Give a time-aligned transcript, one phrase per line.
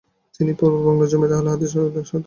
[0.39, 2.19] তিনি পূর্ববাংলা জমিয়তে আহলে হাদিস গঠনে সহায়তা করেছেন।